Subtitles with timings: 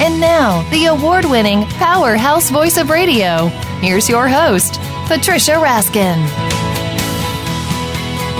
[0.00, 3.48] And now, the award winning powerhouse voice of radio.
[3.80, 6.16] Here's your host, Patricia Raskin.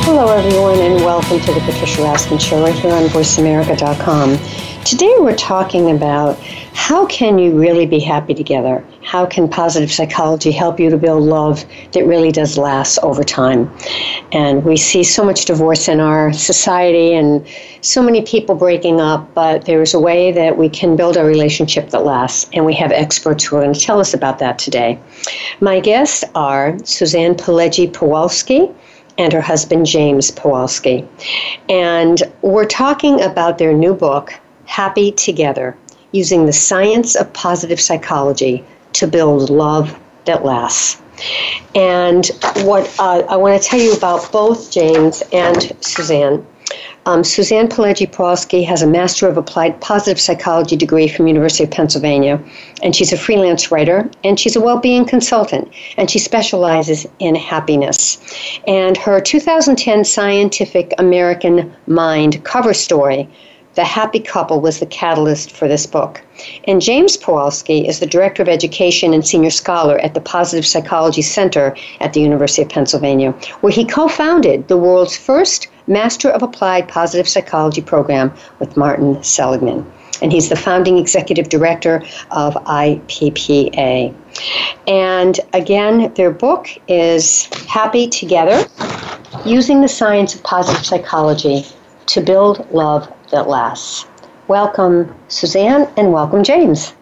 [0.04, 4.71] Hello, everyone, and welcome to the Patricia Raskin Show right here on VoiceAmerica.com.
[4.84, 6.36] Today, we're talking about
[6.74, 8.84] how can you really be happy together?
[9.04, 13.72] How can positive psychology help you to build love that really does last over time?
[14.32, 17.46] And we see so much divorce in our society and
[17.80, 21.90] so many people breaking up, but there's a way that we can build a relationship
[21.90, 24.98] that lasts, and we have experts who are going to tell us about that today.
[25.60, 28.74] My guests are Suzann Pileggi Pawelski
[29.18, 31.06] and her husband James Pawelski.
[31.68, 34.34] And we're talking about their new book,
[34.72, 35.76] Happy Together
[36.12, 40.98] using the science of positive psychology to build love that lasts.
[41.74, 42.26] And
[42.64, 46.42] what uh, I want to tell you about both James and Suzann.
[47.04, 51.70] Um, Suzann Pileggi Pawelski has a Master of Applied Positive Psychology degree from University of
[51.70, 52.42] Pennsylvania,
[52.82, 58.18] and she's a freelance writer, and she's a well-being consultant, and she specializes in happiness.
[58.66, 63.28] And her 2010 Scientific American Mind cover story
[63.74, 66.20] the Happy Couple was the catalyst for this book.
[66.64, 71.22] And James Pawelski is the Director of Education and Senior Scholar at the Positive Psychology
[71.22, 76.42] Center at the University of Pennsylvania, where he co founded the world's first Master of
[76.42, 79.90] Applied Positive Psychology program with Martin Seligman.
[80.20, 84.14] And he's the founding executive director of IPPA.
[84.86, 88.64] And again, their book is Happy Together
[89.44, 91.66] Using the Science of Positive Psychology
[92.06, 94.06] to Build Love that lasts.
[94.46, 96.94] Welcome, Suzann, and welcome, James.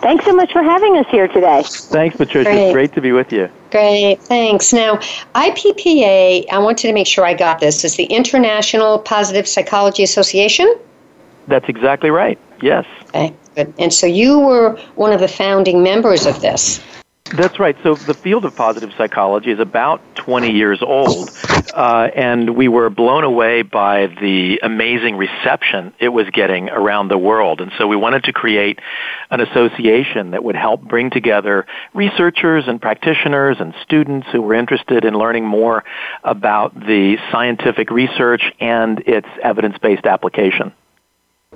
[0.00, 1.62] Thanks so much for having us here today.
[1.64, 2.50] Thanks, Patricia.
[2.50, 2.64] Great.
[2.64, 3.48] It's great to be with you.
[3.70, 4.72] Great, thanks.
[4.72, 4.96] Now,
[5.34, 10.74] IPPA, I wanted to make sure I got this, is the International Positive Psychology Association?
[11.48, 12.84] That's exactly right, yes.
[13.08, 13.72] Okay, good.
[13.78, 16.80] And so you were one of the founding members of this.
[17.32, 17.74] That's right.
[17.82, 21.30] So the field of positive psychology is about 20 years old,
[21.72, 27.16] uh, and we were blown away by the amazing reception it was getting around the
[27.16, 27.62] world.
[27.62, 28.78] And so we wanted to create
[29.30, 35.06] an association that would help bring together researchers and practitioners and students who were interested
[35.06, 35.82] in learning more
[36.22, 40.72] about the scientific research and its evidence-based application.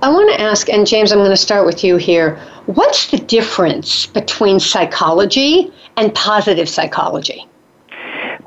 [0.00, 2.36] I want to ask, and James, I'm going to start with you here.
[2.66, 7.44] What's the difference between psychology and positive psychology?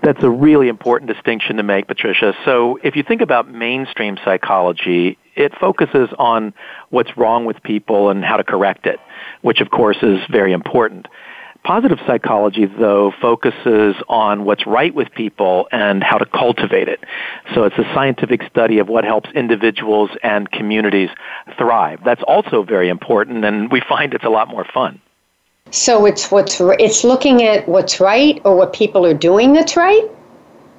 [0.02, 2.34] That's a really important distinction to make, Patricia.
[2.46, 6.54] So, if you think about mainstream psychology, it focuses on
[6.90, 9.00] what's wrong with people and how to correct it,
[9.42, 11.08] which of course is very important.
[11.64, 17.04] Positive psychology, though, focuses on what's right with people and how to cultivate it.
[17.54, 21.10] So it's a scientific study of what helps individuals and communities
[21.60, 22.00] thrive.
[22.04, 25.00] That's also very important, and we find it's a lot more fun.
[25.70, 30.10] So it's what's it's looking at what's right or what people are doing that's right.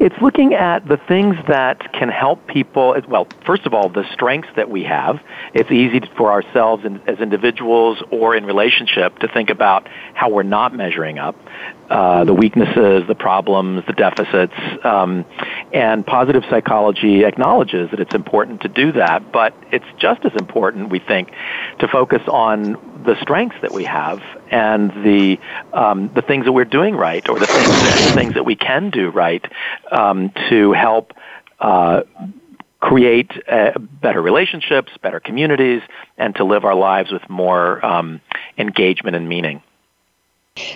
[0.02, 2.96] It's looking at the things that can help people.
[3.08, 5.20] Well, first of all, the strengths that we have.
[5.54, 10.74] It's easy for ourselves as individuals or in relationship to think about how we're not
[10.74, 11.36] measuring up,
[11.92, 14.54] uh, the weaknesses, the problems, the deficits.
[14.82, 15.26] Um,
[15.74, 20.88] and positive psychology acknowledges that it's important to do that, but it's just as important,
[20.88, 21.32] we think,
[21.80, 25.38] to focus on the strengths that we have and the
[25.74, 28.56] um, the things that we're doing right, or the things that, the things that we
[28.56, 29.44] can do right
[29.90, 31.12] um, to help.
[31.60, 32.02] Uh,
[32.80, 35.82] create uh, better relationships, better communities,
[36.18, 38.20] and to live our lives with more um,
[38.58, 39.62] engagement and meaning.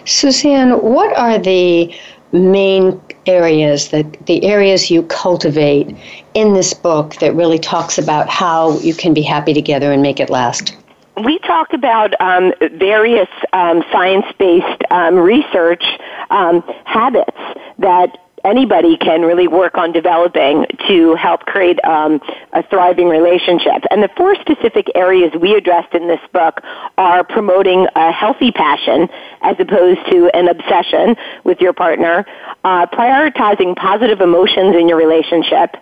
[0.04, 1.94] Suzann, what are the
[2.32, 5.94] main areas that the areas you cultivate
[6.34, 10.20] in this book that really talks about how you can be happy together and make
[10.20, 10.76] it last?
[11.24, 15.82] we talk about um, various um, science-based um, research
[16.30, 17.36] um, habits
[17.78, 22.20] that anybody can really work on developing to help create um,
[22.52, 23.82] a thriving relationship.
[23.90, 26.60] And the four specific areas we addressed in this book
[26.96, 29.08] are promoting a healthy passion
[29.42, 32.24] as opposed to an obsession with your partner,
[32.64, 35.76] uh, prioritizing positive emotions in your relationship,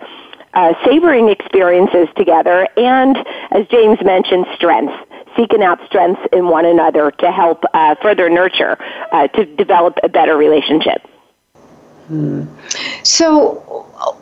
[0.54, 3.16] uh, savoring experiences together, and
[3.50, 4.94] as James mentioned, strengths
[5.36, 8.78] seeking out strengths in one another to help uh, further nurture
[9.10, 11.02] uh, to develop a better relationship.
[12.08, 12.44] Hmm.
[13.02, 13.62] So,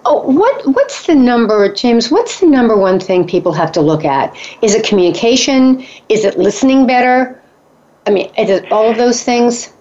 [0.04, 2.10] oh, what what's the number, James?
[2.10, 4.36] What's the number one thing people have to look at?
[4.62, 5.84] Is it communication?
[6.08, 7.40] Is it listening better?
[8.06, 9.72] I mean, is it all of those things?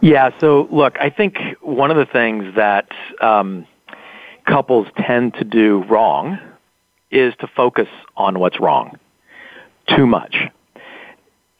[0.00, 0.30] Yeah.
[0.38, 2.88] So, look, I think one of the things that
[3.20, 3.66] um,
[4.46, 6.38] couples tend to do wrong
[7.10, 8.98] is to focus on what's wrong
[9.86, 10.48] too much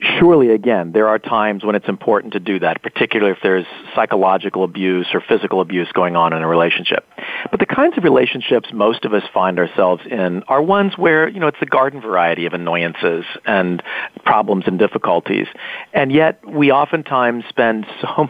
[0.01, 3.67] surely again there are times when it's important to do that particularly if there's
[3.97, 7.05] psychological abuse or physical abuse going on in a relationship.
[7.51, 11.41] But the kinds of relationships most of us find ourselves in are ones where you
[11.41, 13.83] know it's a garden variety of annoyances and
[14.25, 15.47] problems and difficulties.
[15.93, 18.29] And yet we oftentimes spend so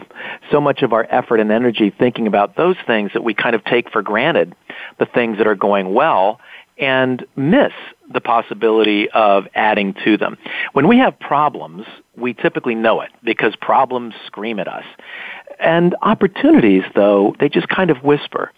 [0.51, 3.63] so much of our effort and energy thinking about those things that we kind of
[3.63, 4.55] take for granted
[4.97, 6.39] the things that are going well
[6.79, 7.73] and miss
[8.11, 10.37] the possibility of adding to them.
[10.73, 11.85] When we have problems,
[12.15, 14.85] we typically know it because problems scream at us.
[15.59, 18.51] And opportunities, though, they just kind of whisper.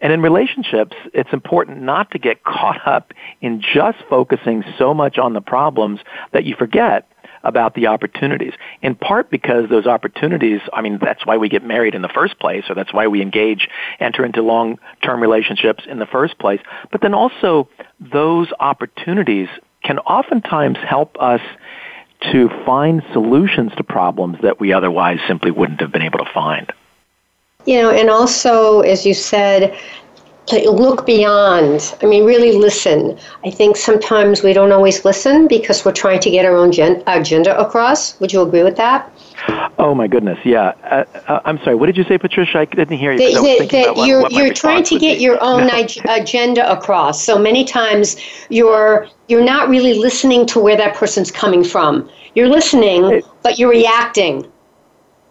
[0.00, 5.18] And in relationships, it's important not to get caught up in just focusing so much
[5.18, 6.00] on the problems
[6.32, 7.08] that you forget
[7.44, 8.52] about the opportunities.
[8.80, 12.38] In part because those opportunities, I mean, that's why we get married in the first
[12.38, 13.68] place, or that's why we engage,
[14.00, 16.60] enter into long-term relationships in the first place.
[16.90, 17.68] But then also,
[18.00, 19.48] those opportunities
[19.82, 21.40] can oftentimes help us
[22.32, 26.72] to find solutions to problems that we otherwise simply wouldn't have been able to find.
[27.64, 29.76] You know, and also, as you said,
[30.50, 31.94] look beyond.
[32.02, 33.18] I mean, really listen.
[33.44, 37.02] I think sometimes we don't always listen because we're trying to get our own gen-
[37.06, 38.18] agenda across.
[38.20, 39.10] Would you agree with that?
[39.78, 40.74] Oh my goodness, yeah.
[40.84, 41.74] Uh, uh, I'm sorry.
[41.74, 42.58] What did you say, Patricia?
[42.58, 43.18] I didn't hear you.
[43.18, 45.66] That, that, that you're you're trying to get your own
[46.06, 46.14] no.
[46.14, 47.22] agenda across.
[47.22, 48.16] So many times
[48.50, 52.08] you're you're not really listening to where that person's coming from.
[52.34, 54.51] You're listening, it, but you're reacting.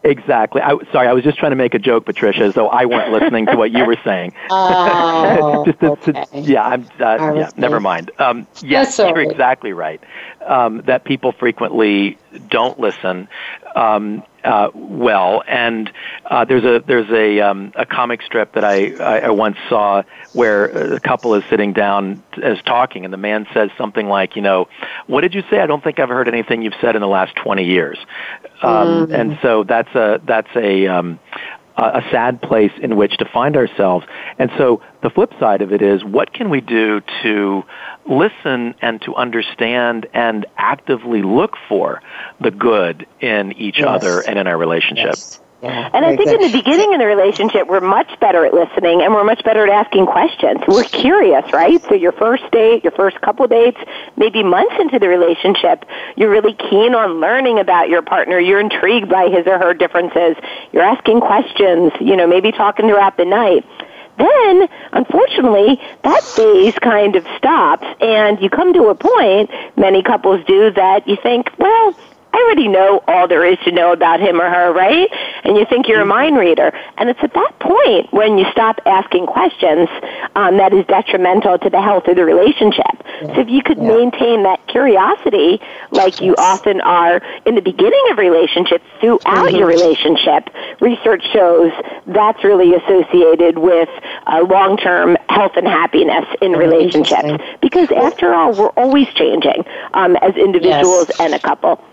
[0.04, 0.62] Exactly.
[0.62, 3.12] I, sorry, I was just trying to make a joke, Patricia, as though I weren't
[3.12, 4.34] listening to what you were saying.
[4.52, 6.12] Oh, just okay.
[6.14, 6.90] to, yeah, I'm.
[7.00, 8.12] Uh, yeah, never mind.
[8.18, 10.02] Um, yes, you're exactly right.
[10.46, 12.18] Um, that people frequently
[12.50, 13.28] don't listen
[13.76, 15.92] um, uh, well, and
[16.26, 20.04] uh, there's a there's a um, a comic strip that I, I I once saw
[20.34, 24.42] where a couple is sitting down as talking, and the man says something like, you
[24.42, 24.68] know,
[25.08, 25.60] what did you say?
[25.60, 27.98] I don't think I've heard anything you've said in the last 20 years.
[28.62, 29.20] Um, mm.
[29.20, 31.20] And so that's a that's a um,
[31.78, 34.06] a sad place in which to find ourselves.
[34.38, 37.64] And so the flip side of it is what can we do to
[38.06, 42.02] listen and to understand and actively look for
[42.40, 43.88] the good in each yes.
[43.88, 45.16] other and in our relationship?
[45.16, 45.42] Yes.
[45.62, 46.42] Yeah, and I think good.
[46.42, 49.64] in the beginning in the relationship, we're much better at listening and we're much better
[49.68, 50.60] at asking questions.
[50.68, 51.80] We're curious, right?
[51.84, 53.78] So your first date, your first couple dates,
[54.18, 55.86] maybe months into the relationship,
[56.16, 58.40] you're really keen on learning about your partner.
[58.40, 60.36] You're intrigued by his or her differences.
[60.72, 63.64] You're asking questions, you know, maybe talking throughout the night.
[64.18, 70.44] Then, unfortunately, that phase kind of stops and you come to a point, many couples
[70.46, 71.96] do, that you think, well,
[72.34, 75.10] I already know all there is to know about him or her, right?
[75.44, 76.72] And you think you're a mind reader.
[76.98, 79.90] And it's at that point when you stop asking questions
[80.36, 82.86] um, that is detrimental to the health of the relationship.
[83.22, 83.36] Yeah.
[83.36, 83.88] So if you could yeah.
[83.88, 85.60] maintain that curiosity
[85.92, 86.22] like yes.
[86.22, 89.56] you often are in the beginning of relationships, throughout mm-hmm.
[89.58, 91.72] your relationship, research shows
[92.08, 93.90] that's really associated with
[94.28, 97.44] uh, long-term health and happiness in relationships.
[97.62, 101.20] Because after all, we're always changing um, as individuals yes.
[101.20, 101.84] and a couple.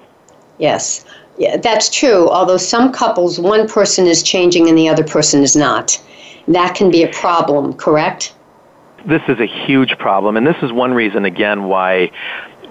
[0.59, 1.05] Yes.
[1.39, 2.29] Yeah, that's true.
[2.29, 6.03] Although some couples, one person is changing and the other person is not.
[6.49, 8.35] That can be a problem, correct?
[9.07, 12.11] This is a huge problem, and this is one reason, again, why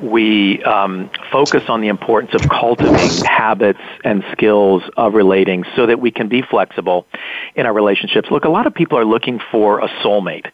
[0.01, 5.99] we um, focus on the importance of cultivating habits and skills of relating so that
[5.99, 7.07] we can be flexible
[7.55, 8.29] in our relationships.
[8.29, 10.47] Look, a lot of people are looking for a soulmate.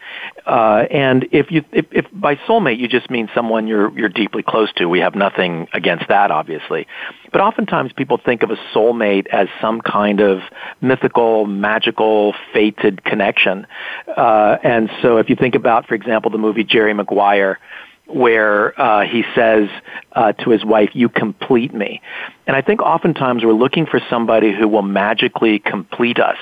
[0.45, 4.43] Uh, and if you, if, if by soulmate you just mean someone you're, you're deeply
[4.43, 6.87] close to, we have nothing against that, obviously.
[7.31, 10.41] But oftentimes people think of a soulmate as some kind of
[10.81, 13.67] mythical, magical, fated connection.
[14.07, 17.59] Uh, and so if you think about, for example, the movie Jerry Maguire,
[18.07, 19.69] where uh, he says
[20.11, 22.01] uh, to his wife, "You complete me,"
[22.45, 26.37] and I think oftentimes we're looking for somebody who will magically complete us.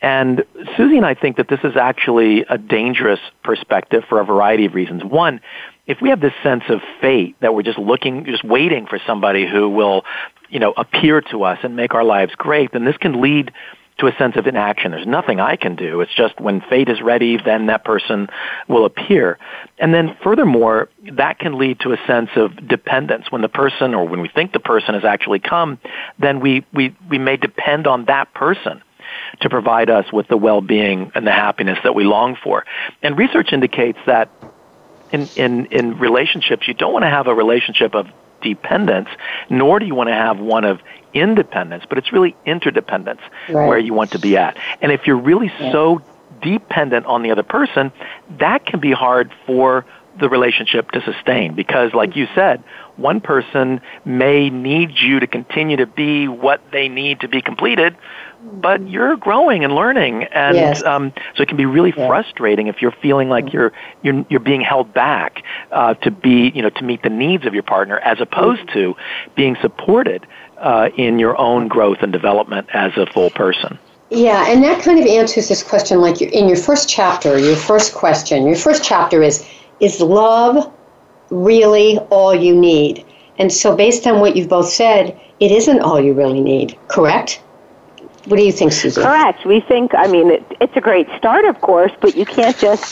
[0.00, 0.44] And
[0.76, 4.74] Susie and I think that this is actually a dangerous perspective for a variety of
[4.74, 5.02] reasons.
[5.02, 5.40] One,
[5.86, 9.46] if we have this sense of fate that we're just looking, just waiting for somebody
[9.46, 10.04] who will,
[10.50, 13.52] you know, appear to us and make our lives great, then this can lead
[13.98, 14.92] to a sense of inaction.
[14.92, 16.00] There's nothing I can do.
[16.00, 18.28] It's just when fate is ready, then that person
[18.68, 19.38] will appear.
[19.78, 23.32] And then furthermore, that can lead to a sense of dependence.
[23.32, 25.80] When the person or when we think the person has actually come,
[26.20, 28.82] then we, we, we may depend on that person
[29.40, 32.64] to provide us with the well-being and the happiness that we long for.
[33.02, 34.30] And research indicates that
[35.12, 38.06] in, in, in relationships, you don't want to have a relationship of
[38.42, 39.08] dependence,
[39.50, 40.80] nor do you want to have one of
[41.14, 43.66] independence, but it's really interdependence right.
[43.66, 44.56] where you want to be at.
[44.80, 45.72] And if you're really yeah.
[45.72, 46.02] so
[46.42, 47.92] dependent on the other person,
[48.38, 49.84] that can be hard for
[50.18, 52.62] the relationship to sustain because like you said,
[52.96, 57.96] one person may need you to continue to be what they need to be completed,
[58.42, 60.82] but you're growing and learning and yes.
[60.82, 62.08] um, so it can be really yes.
[62.08, 63.72] frustrating if you're feeling like you're
[64.02, 67.54] you're you're being held back uh, to be you know to meet the needs of
[67.54, 68.94] your partner as opposed to
[69.36, 70.26] being supported
[70.58, 73.78] uh, in your own growth and development as a full person.
[74.10, 77.94] Yeah, and that kind of answers this question like in your first chapter, your first
[77.94, 79.46] question, your first chapter is
[79.80, 80.72] is love
[81.30, 83.04] really all you need?
[83.38, 87.42] And so based on what you've both said, it isn't all you really need, correct?
[88.28, 89.02] What do you think, Susan?
[89.02, 89.46] Correct.
[89.46, 92.84] We think, I mean, it, it's a great start, of course, but you can't just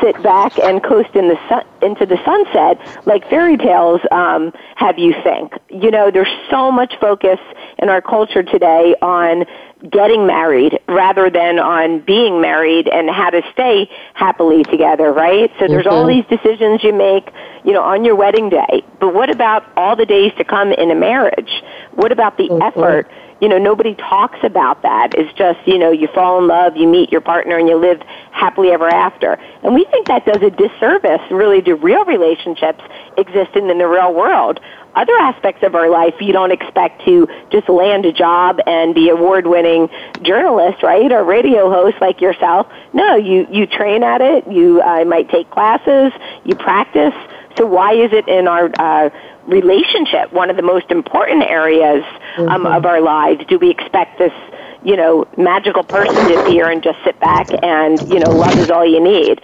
[0.00, 4.98] sit back and coast in the sun, into the sunset like fairy tales um, have
[4.98, 5.52] you think.
[5.68, 7.38] You know, there's so much focus
[7.78, 9.44] in our culture today on
[9.90, 15.52] getting married rather than on being married and how to stay happily together, right?
[15.58, 15.94] So there's mm-hmm.
[15.94, 17.28] all these decisions you make,
[17.64, 18.82] you know, on your wedding day.
[18.98, 21.62] But what about all the days to come in a marriage?
[21.94, 22.62] What about the mm-hmm.
[22.62, 23.10] effort?
[23.40, 25.14] You know, nobody talks about that.
[25.14, 28.00] It's just, you know, you fall in love, you meet your partner, and you live
[28.30, 29.38] happily ever after.
[29.62, 32.82] And we think that does a disservice, really, to real relationships
[33.16, 34.60] existing in the real world.
[34.94, 39.10] Other aspects of our life, you don't expect to just land a job and be
[39.10, 39.88] award-winning
[40.22, 42.66] journalist, right, or radio host like yourself.
[42.92, 44.50] No, you you train at it.
[44.50, 46.12] You uh, might take classes.
[46.44, 47.14] You practice.
[47.58, 49.10] So why is it in our uh,
[49.48, 52.04] relationship, one of the most important areas
[52.36, 52.66] um, mm-hmm.
[52.66, 53.44] of our lives.
[53.48, 54.32] Do we expect this,
[54.84, 58.70] you know, magical person to appear and just sit back and, you know, love is
[58.70, 59.40] all you need?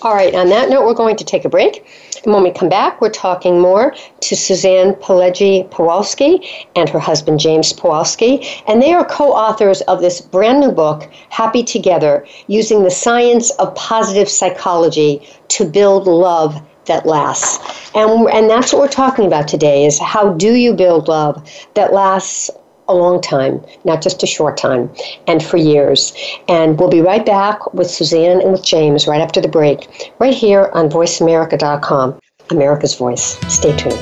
[0.00, 1.84] All right, on that note, we're going to take a break.
[2.24, 3.90] And when we come back, we're talking more
[4.20, 8.62] to Suzann Pileggi Pawelski and her husband, James Pawelski.
[8.68, 13.50] And they are co authors of this brand new book, Happy Together Using the Science
[13.58, 17.58] of Positive Psychology to Build Love that lasts.
[17.94, 21.92] And, and that's what we're talking about today is how do you build love that
[21.92, 22.50] lasts
[22.88, 24.90] a long time, not just a short time,
[25.26, 26.12] and for years.
[26.48, 30.34] And we'll be right back with Suzann and with James right after the break, right
[30.34, 32.18] here on VoiceAmerica.com,
[32.50, 33.38] America's Voice.
[33.52, 33.98] Stay tuned.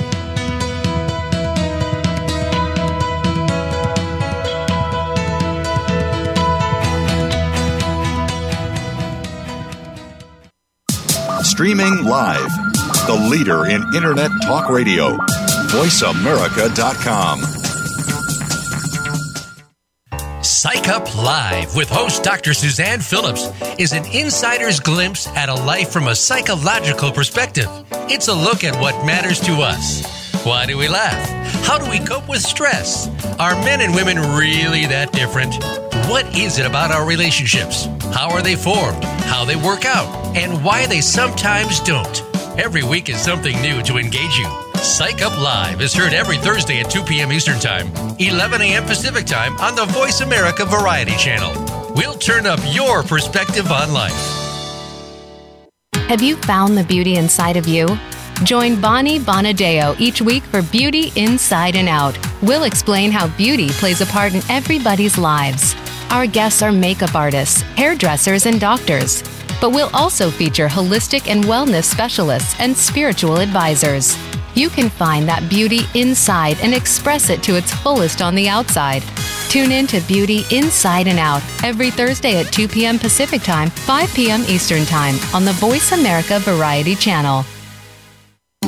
[11.42, 12.65] Streaming live
[13.06, 15.16] the leader in Internet talk radio.
[15.70, 17.40] VoiceAmerica.com.
[20.42, 22.54] Psych Up Live with host Dr.
[22.54, 27.68] Suzanne Phillips is an insider's glimpse at a life from a psychological perspective.
[28.08, 30.04] It's a look at what matters to us.
[30.44, 31.28] Why do we laugh?
[31.64, 33.08] How do we cope with stress?
[33.38, 35.56] Are men and women really that different?
[36.08, 37.86] What is it about our relationships?
[38.14, 39.02] How are they formed?
[39.04, 40.36] How they work out?
[40.36, 42.25] And why they sometimes don't?
[42.58, 44.48] Every week is something new to engage you.
[44.76, 47.30] Psych Up Live is heard every Thursday at 2 p.m.
[47.30, 48.82] Eastern Time, 11 a.m.
[48.84, 51.52] Pacific Time on the Voice America Variety Channel.
[51.94, 54.14] We'll turn up your perspective on life.
[56.08, 57.86] Have you found the beauty inside of you?
[58.42, 62.18] Join Bonnie Bonadeo each week for Beauty Inside and Out.
[62.40, 65.74] We'll explain how beauty plays a part in everybody's lives.
[66.08, 69.22] Our guests are makeup artists, hairdressers, and doctors
[69.60, 74.16] but we'll also feature holistic and wellness specialists and spiritual advisors.
[74.54, 79.02] You can find that beauty inside and express it to its fullest on the outside.
[79.48, 82.98] Tune in to Beauty Inside and Out every Thursday at 2 p.m.
[82.98, 84.42] Pacific Time, 5 p.m.
[84.48, 87.44] Eastern Time on the Voice America Variety Channel.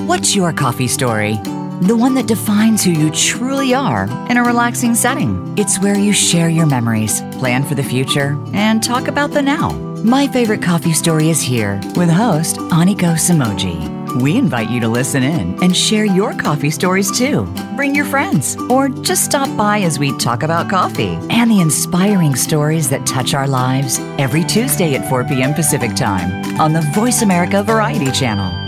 [0.06, 1.34] What's your coffee story?
[1.80, 5.54] The one that defines who you truly are in a relaxing setting.
[5.56, 9.87] It's where you share your memories, plan for the future, and talk about the now.
[10.04, 14.22] My favorite coffee story is here with host Aniko Samoji.
[14.22, 17.44] We invite you to listen in and share your coffee stories too.
[17.74, 22.36] Bring your friends or just stop by as we talk about coffee and the inspiring
[22.36, 25.52] stories that touch our lives every Tuesday at 4 p.m.
[25.52, 28.67] Pacific Time on the Voice America Variety Channel.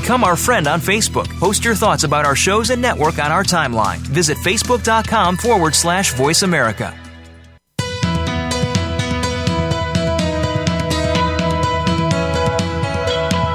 [0.00, 1.26] Become our friend on Facebook.
[1.40, 3.96] Post your thoughts about our shows and network on our timeline.
[3.96, 6.94] Visit facebook.com forward slash voice America.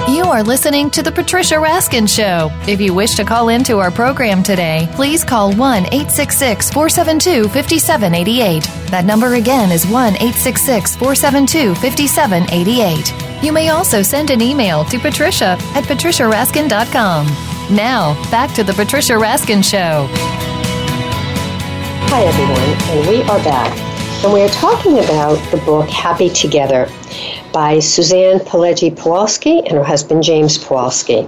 [0.09, 2.49] You are listening to The Patricia Raskin Show.
[2.67, 5.59] If you wish to call into our program today, please call 1
[5.93, 8.63] 866 472 5788.
[8.89, 13.30] That number again is 1 866 472 5788.
[13.41, 17.25] You may also send an email to patricia at patriciaraskin.com.
[17.75, 20.07] Now, back to The Patricia Raskin Show.
[22.11, 22.59] Hi, everyone,
[22.91, 23.75] and we are back.
[24.23, 26.85] And we are talking about the book Happy Together
[27.51, 31.23] by Suzann Pileggi Pawelski and her husband James Pawelski.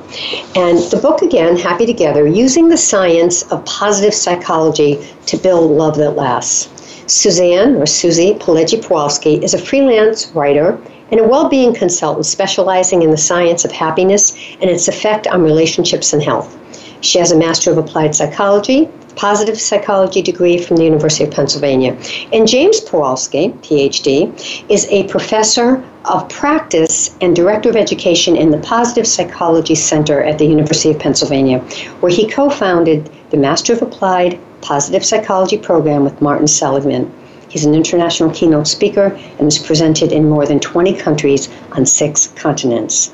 [0.56, 5.98] And the book, again, Happy Together, using the science of positive psychology to build love
[5.98, 6.70] that lasts.
[7.12, 10.80] Suzanne, or Susie Pileggi Pawelski, is a freelance writer
[11.14, 15.44] and a well being consultant specializing in the science of happiness and its effect on
[15.44, 16.58] relationships and health.
[17.02, 21.96] She has a Master of Applied Psychology, positive psychology degree from the University of Pennsylvania.
[22.32, 28.58] And James Pawelski, PhD, is a professor of practice and director of education in the
[28.58, 31.60] Positive Psychology Center at the University of Pennsylvania,
[32.00, 37.14] where he co founded the Master of Applied Positive Psychology program with Martin Seligman.
[37.54, 42.30] He's an international keynote speaker and is presented in more than 20 countries on six
[42.30, 43.14] continents.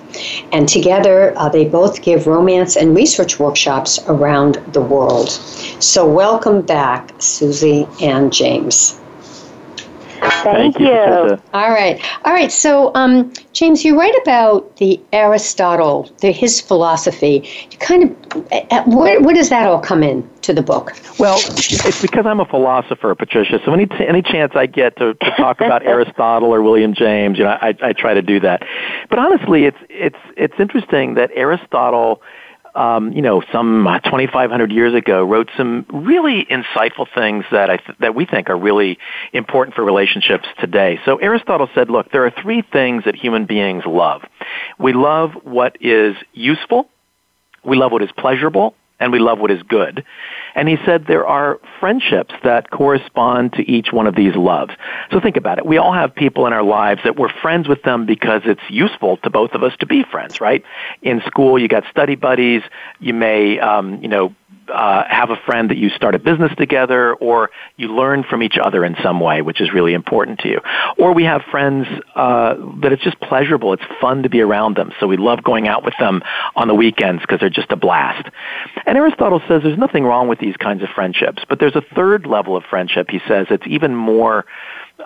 [0.54, 5.30] And together, uh, they both give romance and research workshops around the world.
[5.82, 8.98] So, welcome back, Susie and James.
[10.20, 10.88] Thank, Thank you.
[10.88, 11.42] Patricia.
[11.54, 12.52] All right, all right.
[12.52, 17.48] So, um, James, you write about the Aristotle, the, his philosophy.
[17.72, 20.94] You kind of, uh, where, where does that all come in to the book?
[21.20, 23.60] Well, it's because I'm a philosopher, Patricia.
[23.66, 27.44] So any any chance I get to, to talk about Aristotle or William James, you
[27.44, 28.64] know, I, I try to do that.
[29.10, 32.22] But honestly, it's it's it's interesting that Aristotle
[32.80, 37.98] um, you know, some 2,500 years ago, wrote some really insightful things that I th-
[38.00, 38.98] that we think are really
[39.34, 40.98] important for relationships today.
[41.04, 44.22] So Aristotle said, look, there are three things that human beings love.
[44.80, 46.88] We love what is useful,
[47.66, 50.06] we love what is pleasurable, and we love what is good.
[50.60, 54.74] And he said there are friendships that correspond to each one of these loves.
[55.10, 55.66] So think about it.
[55.66, 59.16] We all have people in our lives that we're friends with them because it's useful
[59.24, 60.66] to both of us to be friends, right?
[61.02, 62.62] In school, you got study buddies.
[63.00, 64.36] You may, um, you know,
[64.70, 68.58] uh, have a friend that you start a business together or you learn from each
[68.62, 70.60] other in some way, which is really important to you.
[70.98, 73.74] Or we have friends uh, that it's just pleasurable.
[73.74, 74.92] It's fun to be around them.
[75.00, 76.22] So we love going out with them
[76.56, 78.30] on the weekends because they're just a blast.
[78.86, 82.26] And Aristotle says there's nothing wrong with these kinds of friendships, but there's a third
[82.26, 84.46] level of friendship, he says, it's even more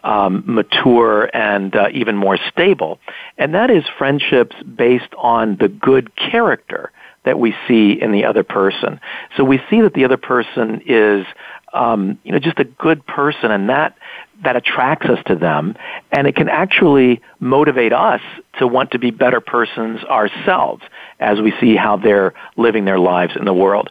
[0.04, 3.00] um, mature and uh, even more stable.
[3.38, 6.92] And that is friendships based on the good character
[7.26, 9.00] that we see in the other person.
[9.38, 11.26] So we see that the other person is,
[11.74, 13.96] um, you know, just a good person, and that
[14.44, 15.76] that attracts us to them,
[16.12, 18.22] and it can actually motivate us
[18.60, 20.84] to want to be better persons ourselves
[21.20, 23.90] as we see how they're living their lives in the world.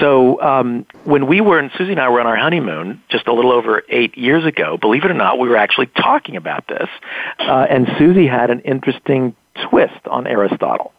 [0.00, 3.32] So um, when we were, and Susie and I were on our honeymoon just a
[3.32, 6.88] little over eight years ago, believe it or not, we were actually talking about this,
[7.38, 9.34] uh, and Susie had an interesting
[9.68, 10.93] twist on Aristotle.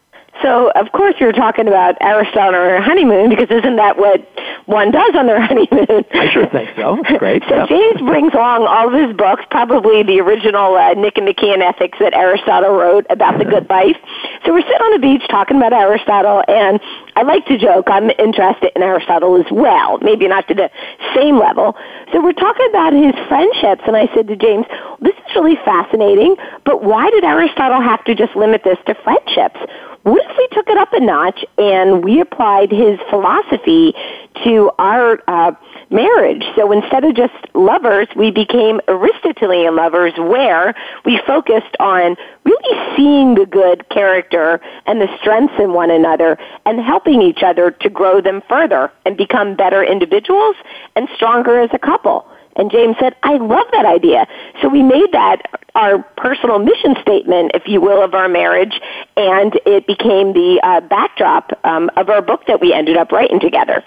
[0.46, 4.22] So, of course, you're talking about Aristotle or honeymoon because isn't that what
[4.68, 6.06] one does on their honeymoon?
[6.14, 7.02] I sure think so.
[7.18, 7.42] Great.
[7.50, 7.68] so yep.
[7.68, 12.78] James brings along all of his books, probably the original uh, Nicomachean Ethics that Aristotle
[12.78, 13.98] wrote about the good life.
[14.46, 16.80] So we're sitting on the beach talking about Aristotle, and
[17.16, 20.70] I like to joke I'm interested in Aristotle as well, maybe not to the
[21.16, 21.76] same level.
[22.14, 24.68] So we're talking about his friendships, and I said to James,
[25.02, 29.58] this is really fascinating, but why did Aristotle have to just limit this to friendships?
[30.06, 33.96] What if we took it up a notch and we applied his philosophy
[34.44, 35.52] to our uh,
[35.90, 36.44] marriage.
[36.56, 43.34] So instead of just lovers, we became Aristotelian lovers where we focused on really seeing
[43.34, 46.38] the good character and the strengths in one another
[46.68, 50.56] and helping each other to grow them further and become better individuals
[50.96, 52.28] and stronger as a couple.
[52.56, 54.28] And James said, I love that idea.
[54.62, 55.42] So we made that
[55.76, 58.80] our personal mission statement, if you will, of our marriage,
[59.18, 63.40] and it became the uh, backdrop um, of our book that we ended up writing
[63.40, 63.84] together.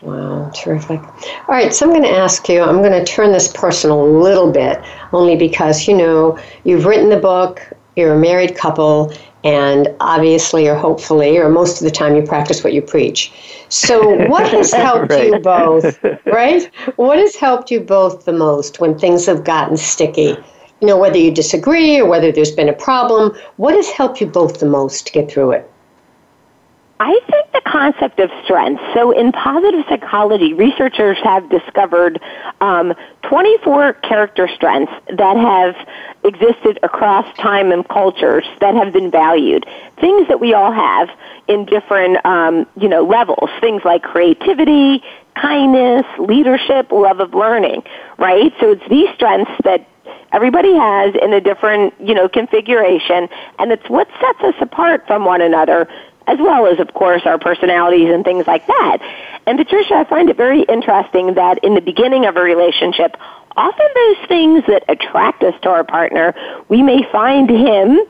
[0.00, 1.00] Wow, terrific.
[1.00, 4.10] All right, so I'm going to ask you, I'm going to turn this personal a
[4.18, 7.62] little bit, only because, you know, you've written the book,
[7.96, 9.12] you're a married couple,
[9.44, 13.32] and obviously or hopefully or most of the time you practice what you preach.
[13.68, 15.26] So what has helped right.
[15.26, 16.70] you both right?
[16.96, 20.36] What has helped you both the most when things have gotten sticky?
[20.80, 24.26] You know whether you disagree or whether there's been a problem what has helped you
[24.26, 25.71] both the most to get through it
[27.00, 28.80] I think the concept of strength.
[28.94, 32.20] So, in positive psychology, researchers have discovered
[32.60, 35.74] um, 24 character strengths that have
[36.22, 39.66] existed across time and cultures that have been valued.
[40.00, 41.08] Things that we all have
[41.48, 43.50] in different, um, you know, levels.
[43.60, 45.02] Things like creativity,
[45.34, 47.82] kindness, leadership, love of learning.
[48.16, 48.52] Right.
[48.60, 49.88] So, it's these strengths that
[50.32, 53.28] everybody has in a different, you know, configuration,
[53.58, 55.88] and it's what sets us apart from one another
[56.26, 58.98] as well as, of course, our personalities and things like that.
[59.46, 63.16] And Patricia, I find it very interesting that in the beginning of a relationship,
[63.56, 66.34] often those things that attract us to our partner,
[66.68, 68.00] we may find him,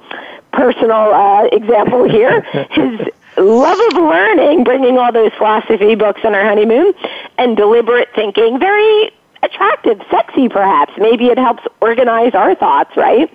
[0.52, 3.00] personal uh, example here, his
[3.36, 6.92] love of learning, bringing all those philosophy books on our honeymoon,
[7.38, 9.10] and deliberate thinking, very
[9.42, 10.92] attractive, sexy perhaps.
[10.98, 13.30] Maybe it helps organize our thoughts, right?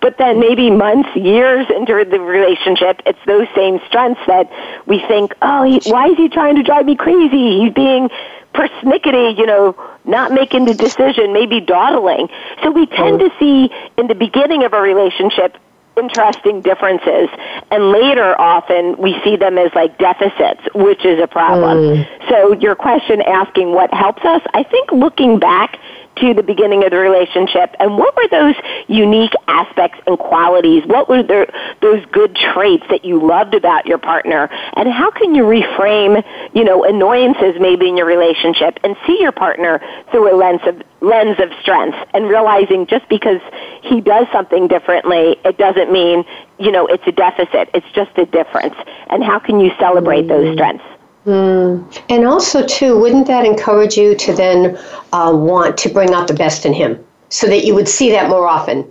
[0.00, 4.50] But then maybe months, years into the relationship, it's those same strengths that
[4.86, 7.60] we think, oh, he, why is he trying to drive me crazy?
[7.60, 8.08] He's being
[8.54, 12.28] persnickety, you know, not making the decision, maybe dawdling.
[12.62, 13.28] So we tend oh.
[13.28, 15.56] to see in the beginning of a relationship
[16.00, 17.28] interesting differences
[17.70, 22.28] and later often we see them as like deficits which is a problem mm.
[22.28, 25.78] so your question asking what helps us i think looking back
[26.16, 27.74] to the beginning of the relationship?
[27.78, 28.54] And what were those
[28.88, 30.82] unique aspects and qualities?
[30.86, 31.46] What were the,
[31.80, 34.48] those good traits that you loved about your partner?
[34.74, 36.22] And how can you reframe
[36.54, 40.82] you know annoyances maybe in your relationship and see your partner through a lens of
[41.00, 43.40] lens of strength and realizing just because
[43.82, 46.24] he does something differently it doesn't mean
[46.58, 48.74] you know it's a deficit it's just a difference.
[49.08, 50.28] And how can you celebrate mm.
[50.28, 50.84] those strengths
[51.26, 52.02] Mm.
[52.08, 54.78] And also, too, wouldn't that encourage you to then
[55.12, 58.28] uh, want to bring out the best in him so that you would see that
[58.28, 58.90] more often?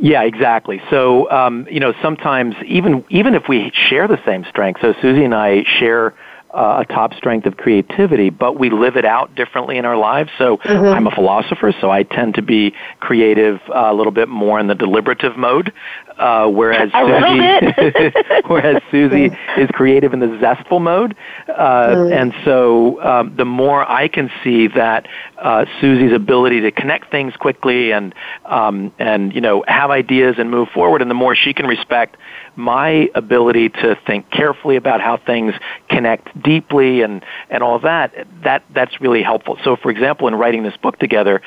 [0.00, 0.80] Yeah, exactly.
[0.90, 5.24] So, um, you know, sometimes even even if we share the same strength, so Susie
[5.24, 6.14] and I share
[6.54, 10.30] uh, a top strength of creativity, but we live it out differently in our lives.
[10.38, 10.86] So mm-hmm.
[10.86, 14.68] I'm a philosopher, so I tend to be creative uh, a little bit more in
[14.68, 15.72] the deliberative mode,
[16.18, 18.12] uh, whereas Susie,
[18.46, 21.16] whereas Susie is creative in the zestful mode.
[21.48, 22.08] Uh.
[22.12, 27.34] And so um, the more I can see that uh, Susie's ability to connect things
[27.36, 31.52] quickly and um, and you know have ideas and move forward, and the more she
[31.52, 32.16] can respect
[32.56, 35.54] my ability to think carefully about how things
[35.88, 39.58] connect deeply and, and all that, that, that's really helpful.
[39.64, 41.42] So, for example, in writing this book together,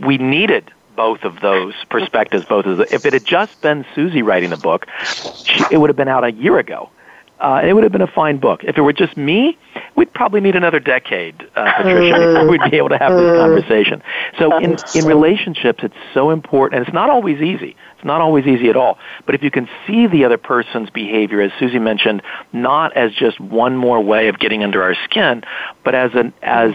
[0.00, 2.44] we needed both of those perspectives.
[2.44, 5.90] Both of the, if it had just been Susie writing the book, she, it would
[5.90, 6.90] have been out a year ago.
[7.42, 8.62] Uh, it would have been a fine book.
[8.62, 9.58] If it were just me,
[9.96, 14.00] we'd probably need another decade, uh, Patricia, before we'd be able to have this conversation.
[14.38, 17.74] So in, in relationships, it's so important, and it's not always easy.
[17.96, 18.96] It's not always easy at all.
[19.26, 23.40] But if you can see the other person's behavior, as Susie mentioned, not as just
[23.40, 25.42] one more way of getting under our skin,
[25.82, 26.72] but as an as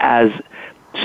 [0.00, 0.32] as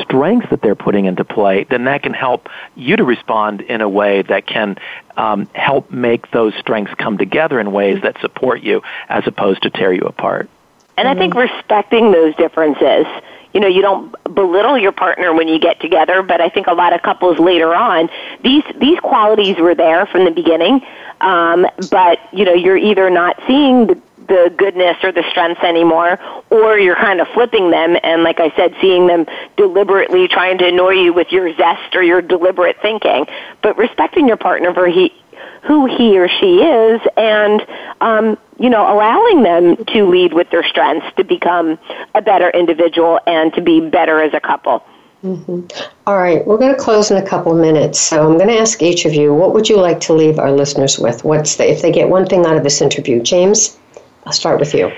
[0.01, 3.89] strengths that they're putting into play, then that can help you to respond in a
[3.89, 4.77] way that can
[5.17, 9.69] um, help make those strengths come together in ways that support you as opposed to
[9.69, 10.49] tear you apart.
[10.95, 13.07] And I think respecting those differences
[13.53, 16.73] you know, you don't belittle your partner when you get together, but I think a
[16.73, 18.09] lot of couples later on,
[18.43, 20.81] these, these qualities were there from the beginning,
[21.21, 24.01] um, but, you know, you're either not seeing the,
[24.33, 26.19] the goodness or the strengths anymore,
[26.49, 30.67] or you're kind of flipping them and, like I said, seeing them deliberately trying to
[30.67, 33.27] annoy you with your zest or your deliberate thinking.
[33.61, 35.13] But respecting your partner for he,
[35.63, 37.65] who he or she is and
[38.01, 41.77] um, you know allowing them to lead with their strengths to become
[42.15, 44.83] a better individual and to be better as a couple
[45.23, 45.61] mm-hmm.
[46.05, 48.57] All right we're going to close in a couple of minutes so i'm going to
[48.57, 51.69] ask each of you what would you like to leave our listeners with what's the,
[51.69, 53.77] if they get one thing out of this interview james
[54.25, 54.91] i'll start with you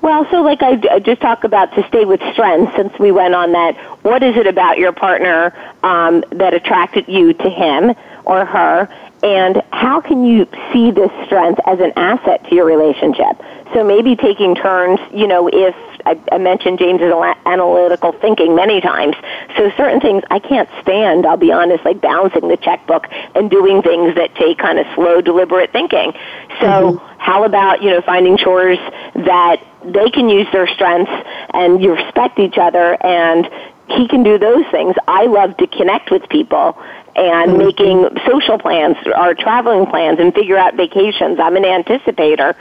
[0.02, 3.50] Well, so like I just talked about to stay with strengths, since we went on
[3.52, 3.76] that.
[4.04, 5.52] What is it about your partner
[5.82, 7.92] um, that attracted you to him
[8.24, 8.88] or her?
[9.24, 13.42] And how can you see this strength as an asset to your relationship?
[13.72, 15.74] So maybe taking turns, you know, if
[16.06, 17.12] I, I mentioned James's
[17.44, 19.16] analytical thinking many times.
[19.56, 23.82] So certain things I can't stand, I'll be honest, like balancing the checkbook and doing
[23.82, 26.12] things that take kind of slow, deliberate thinking.
[26.60, 27.18] So mm-hmm.
[27.18, 28.78] how about, you know, finding chores
[29.14, 31.12] that they can use their strengths
[31.52, 33.48] and you respect each other and
[33.88, 34.94] he can do those things.
[35.06, 36.80] I love to connect with people
[37.16, 37.58] and mm-hmm.
[37.58, 41.38] making social plans or traveling plans and figure out vacations.
[41.40, 42.54] I'm an anticipator.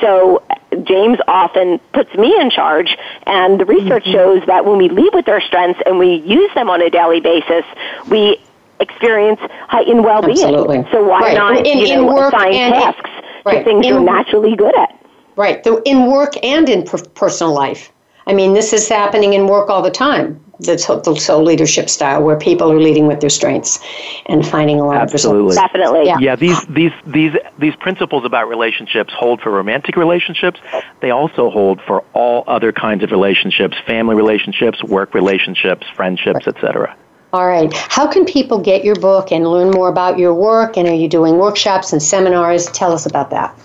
[0.00, 0.42] So
[0.84, 4.12] James often puts me in charge and the research mm-hmm.
[4.12, 7.20] shows that when we lead with our strengths and we use them on a daily
[7.20, 7.64] basis,
[8.08, 8.38] we
[8.78, 10.38] experience heightened well-being.
[10.38, 10.86] Absolutely.
[10.90, 11.36] So why right.
[11.36, 13.10] not in, you in know, work assign and tasks
[13.44, 13.58] right.
[13.58, 14.96] to things in, you're naturally good at?
[15.36, 15.62] Right.
[15.64, 17.92] So in work and in personal life.
[18.30, 22.22] I mean, this is happening in work all the time the, the soul leadership style
[22.22, 23.80] where people are leading with their strengths
[24.26, 25.40] and finding a lot Absolutely.
[25.40, 25.72] of results.
[25.72, 26.06] Definitely.
[26.06, 26.18] Yeah.
[26.20, 30.60] yeah, these these these these principles about relationships hold for romantic relationships.
[31.00, 36.56] They also hold for all other kinds of relationships, family relationships, work relationships, friendships, right.
[36.56, 36.96] etc.
[37.32, 37.72] All right.
[37.72, 40.76] How can people get your book and learn more about your work?
[40.76, 42.66] And are you doing workshops and seminars?
[42.66, 43.56] Tell us about that.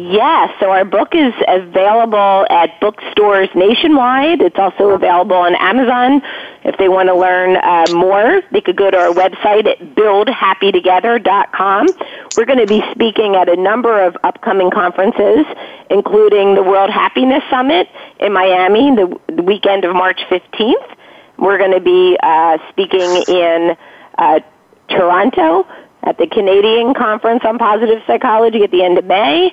[0.00, 4.40] Yes, so our book is available at bookstores nationwide.
[4.40, 6.22] It's also available on Amazon.
[6.64, 11.88] If they want to learn uh, more, they could go to our website at buildhappytogether.com.
[12.34, 15.44] We're going to be speaking at a number of upcoming conferences,
[15.90, 17.86] including the World Happiness Summit
[18.20, 20.96] in Miami the, the weekend of March 15th.
[21.36, 23.76] We're going to be uh, speaking in
[24.16, 24.40] uh,
[24.88, 25.66] Toronto
[26.02, 29.52] at the Canadian Conference on Positive Psychology at the end of May,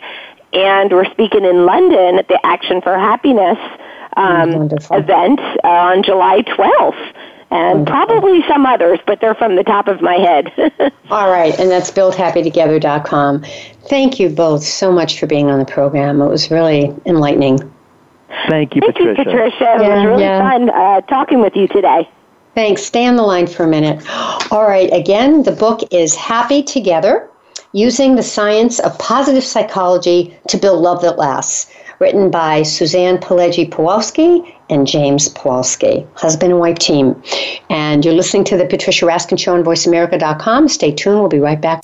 [0.54, 3.58] and we're speaking in London at the Action for Happiness
[4.16, 7.14] um, event uh, on July 12th.
[7.50, 8.06] And Wonderful.
[8.06, 10.52] probably some others, but they're from the top of my head.
[11.10, 13.46] All right, and that's buildhappytogether.com.
[13.88, 16.20] Thank you both so much for being on the program.
[16.20, 17.60] It was really enlightening.
[18.50, 19.20] Thank you, Thank Patricia.
[19.20, 19.76] you, Patricia.
[19.76, 20.42] It was really yeah.
[20.42, 22.10] fun uh, talking with you today.
[22.54, 22.82] Thanks.
[22.82, 24.04] Stay on the line for a minute.
[24.52, 24.92] All right.
[24.92, 27.30] Again, the book is Happy Together
[27.74, 33.70] Using the Science of Positive Psychology to Build Love That Lasts, written by Suzann Pileggi
[33.70, 37.22] Pawelski and James Pawelski, husband and wife team.
[37.70, 40.70] And you're listening to The Patricia Raskin Show on VoiceAmerica.com.
[40.70, 41.20] Stay tuned.
[41.20, 41.84] We'll be right back.